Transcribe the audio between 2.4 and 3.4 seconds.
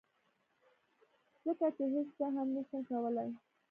نشي کولی